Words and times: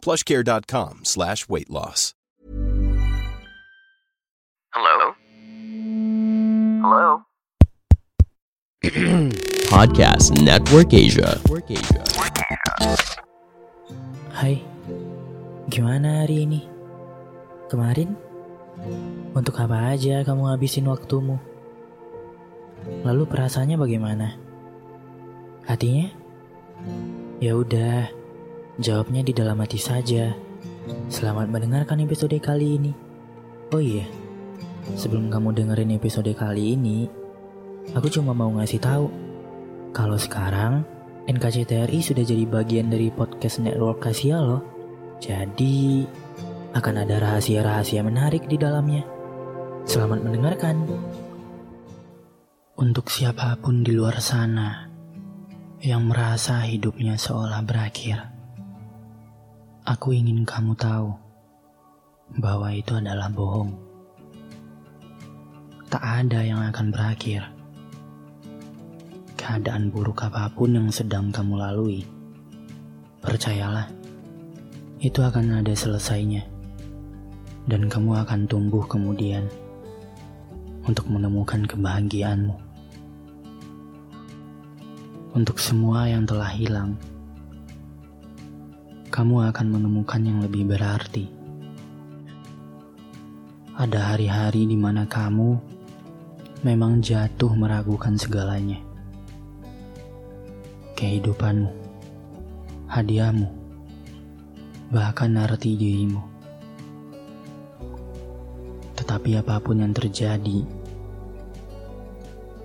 plushcare.com 0.00 1.04
slash 1.04 1.48
weight 1.48 1.70
loss. 1.70 2.14
Hello? 4.72 5.14
Hello? 6.80 7.06
Podcast 9.70 10.34
Network 10.40 10.94
Asia. 10.94 11.36
Hai, 14.30 14.62
gimana 15.68 16.24
hari 16.24 16.48
ini? 16.48 16.60
Kemarin? 17.68 18.16
Untuk 19.36 19.60
apa 19.60 19.92
aja 19.92 20.24
kamu 20.24 20.54
habisin 20.54 20.88
waktumu? 20.88 21.36
Lalu 23.04 23.28
perasaannya 23.28 23.76
bagaimana? 23.76 24.38
Hatinya? 25.68 26.08
Ya 27.42 27.54
udah, 27.58 28.08
jawabnya 28.80 29.20
di 29.20 29.36
dalam 29.36 29.60
hati 29.60 29.76
saja. 29.76 30.32
Selamat 31.12 31.52
mendengarkan 31.52 32.00
episode 32.00 32.32
kali 32.40 32.80
ini. 32.80 32.92
Oh 33.70 33.78
iya, 33.78 34.08
sebelum 34.96 35.28
kamu 35.28 35.52
dengerin 35.52 36.00
episode 36.00 36.32
kali 36.32 36.74
ini, 36.74 37.06
aku 37.92 38.08
cuma 38.08 38.32
mau 38.32 38.48
ngasih 38.56 38.80
tahu 38.80 39.06
kalau 39.92 40.16
sekarang 40.16 40.82
NKCTRI 41.28 42.00
sudah 42.00 42.24
jadi 42.24 42.48
bagian 42.48 42.88
dari 42.88 43.12
podcast 43.12 43.60
network 43.60 44.00
Kasia 44.00 44.40
loh. 44.40 44.64
Jadi 45.20 46.08
akan 46.72 47.04
ada 47.04 47.20
rahasia-rahasia 47.20 48.00
menarik 48.00 48.48
di 48.48 48.56
dalamnya. 48.56 49.04
Selamat 49.84 50.24
mendengarkan. 50.24 50.88
Untuk 52.80 53.12
siapa 53.12 53.60
pun 53.60 53.84
di 53.84 53.92
luar 53.92 54.24
sana 54.24 54.88
yang 55.84 56.08
merasa 56.08 56.64
hidupnya 56.64 57.20
seolah 57.20 57.60
berakhir, 57.60 58.39
aku 59.88 60.12
ingin 60.12 60.44
kamu 60.44 60.76
tahu 60.76 61.16
bahwa 62.36 62.68
itu 62.72 62.92
adalah 63.00 63.32
bohong. 63.32 63.72
Tak 65.88 66.04
ada 66.04 66.44
yang 66.44 66.60
akan 66.68 66.92
berakhir. 66.92 67.42
Keadaan 69.40 69.88
buruk 69.88 70.22
apa 70.22 70.52
pun 70.52 70.76
yang 70.76 70.88
sedang 70.92 71.32
kamu 71.32 71.58
lalui, 71.58 72.04
percayalah, 73.24 73.88
itu 75.00 75.18
akan 75.24 75.64
ada 75.64 75.72
selesainya 75.72 76.44
dan 77.66 77.88
kamu 77.88 78.20
akan 78.20 78.44
tumbuh 78.46 78.84
kemudian 78.84 79.48
untuk 80.84 81.08
menemukan 81.08 81.64
kebahagiaanmu. 81.64 82.56
Untuk 85.30 85.56
semua 85.56 86.10
yang 86.10 86.26
telah 86.26 86.50
hilang, 86.52 86.98
kamu 89.20 89.52
akan 89.52 89.66
menemukan 89.76 90.16
yang 90.24 90.40
lebih 90.40 90.64
berarti. 90.64 91.28
Ada 93.76 94.16
hari-hari 94.16 94.64
di 94.64 94.80
mana 94.80 95.04
kamu 95.04 95.60
memang 96.64 97.04
jatuh 97.04 97.52
meragukan 97.52 98.16
segalanya. 98.16 98.80
Kehidupanmu, 100.96 101.68
hadiahmu, 102.88 103.44
bahkan 104.88 105.36
arti 105.36 105.76
dirimu. 105.76 106.24
Tetapi 108.96 109.36
apa 109.36 109.60
pun 109.60 109.84
yang 109.84 109.92
terjadi, 109.92 110.64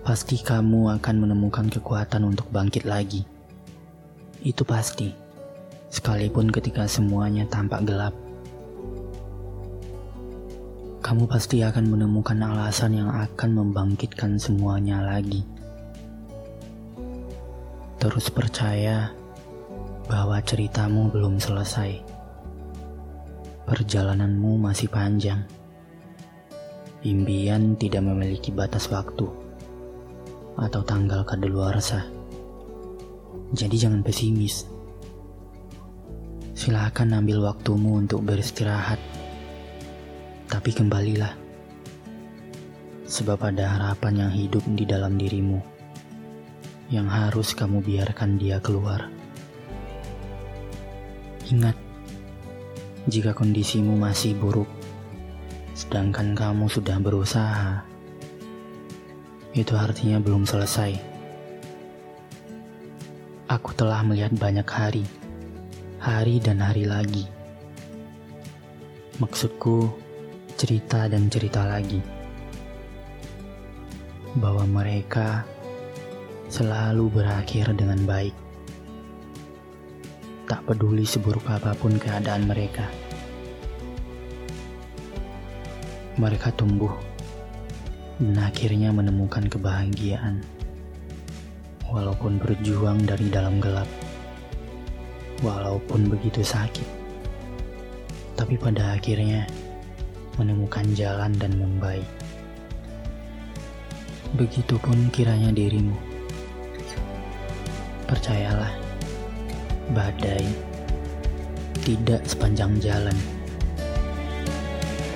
pasti 0.07 0.39
kamu 0.39 1.03
akan 1.03 1.15
menemukan 1.19 1.67
kekuatan 1.67 2.23
untuk 2.23 2.47
bangkit 2.47 2.87
lagi. 2.87 3.27
Itu 4.39 4.63
pasti, 4.63 5.24
sekalipun 5.95 6.51
ketika 6.51 6.83
semuanya 6.91 7.47
tampak 7.47 7.87
gelap. 7.87 8.11
Kamu 10.99 11.23
pasti 11.23 11.63
akan 11.63 11.87
menemukan 11.87 12.35
alasan 12.43 12.99
yang 12.99 13.07
akan 13.07 13.63
membangkitkan 13.63 14.35
semuanya 14.35 14.99
lagi. 14.99 15.47
Terus 17.95 18.27
percaya 18.27 19.15
bahwa 20.11 20.35
ceritamu 20.43 21.07
belum 21.15 21.39
selesai. 21.39 22.03
Perjalananmu 23.63 24.59
masih 24.59 24.91
panjang. 24.91 25.47
Impian 27.07 27.79
tidak 27.79 28.03
memiliki 28.03 28.51
batas 28.51 28.91
waktu 28.91 29.29
atau 30.59 30.81
tanggal 30.83 31.23
kadaluarsa. 31.23 32.03
Jadi 33.55 33.75
jangan 33.79 34.01
pesimis. 34.03 34.74
Silakan 36.65 37.21
ambil 37.21 37.45
waktumu 37.45 38.01
untuk 38.01 38.25
beristirahat. 38.25 38.97
Tapi 40.49 40.73
kembalilah. 40.73 41.37
Sebab 43.05 43.37
ada 43.53 43.69
harapan 43.69 44.25
yang 44.25 44.31
hidup 44.33 44.65
di 44.73 44.81
dalam 44.81 45.13
dirimu 45.13 45.61
yang 46.89 47.05
harus 47.05 47.53
kamu 47.53 47.85
biarkan 47.85 48.41
dia 48.41 48.57
keluar. 48.57 49.13
Ingat, 51.53 51.77
jika 53.13 53.37
kondisimu 53.37 53.93
masih 53.93 54.33
buruk, 54.33 54.65
sedangkan 55.77 56.33
kamu 56.33 56.65
sudah 56.65 56.97
berusaha, 56.97 57.85
itu 59.53 59.73
artinya 59.77 60.17
belum 60.17 60.49
selesai. 60.49 60.97
Aku 63.53 63.69
telah 63.77 64.01
melihat 64.01 64.33
banyak 64.33 64.65
hari, 64.65 65.05
hari 66.05 66.37
dan 66.37 66.61
hari 66.61 66.85
lagi. 66.85 67.25
Maksudku, 69.17 69.89
cerita 70.53 71.09
dan 71.09 71.33
cerita 71.33 71.65
lagi. 71.65 71.97
Bahwa 74.37 74.69
mereka 74.69 75.41
selalu 76.45 77.09
berakhir 77.09 77.73
dengan 77.73 78.05
baik. 78.05 78.37
Tak 80.45 80.61
peduli 80.69 81.09
seburuk 81.09 81.49
apa 81.49 81.73
pun 81.73 81.97
keadaan 81.97 82.45
mereka. 82.45 82.85
Mereka 86.21 86.53
tumbuh 86.53 86.93
dan 88.21 88.45
akhirnya 88.45 88.93
menemukan 88.93 89.49
kebahagiaan. 89.49 90.45
Walaupun 91.89 92.37
berjuang 92.37 93.09
dari 93.09 93.25
dalam 93.33 93.57
gelap. 93.57 94.04
Walaupun 95.43 96.07
begitu 96.07 96.39
sakit. 96.39 96.87
Tapi 98.35 98.55
pada 98.55 98.95
akhirnya 98.95 99.47
menemukan 100.39 100.83
jalan 100.95 101.31
dan 101.35 101.55
membaik. 101.55 102.07
Begitupun 104.35 105.11
kiranya 105.11 105.51
dirimu. 105.55 105.95
Percayalah, 108.05 108.71
badai 109.95 110.45
tidak 111.85 112.25
sepanjang 112.25 112.75
jalan. 112.81 113.17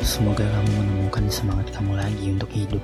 Semoga 0.05 0.45
kamu 0.45 0.71
menemukan 0.79 1.25
semangat 1.27 1.67
kamu 1.75 1.97
lagi 1.97 2.25
untuk 2.33 2.49
hidup. 2.53 2.83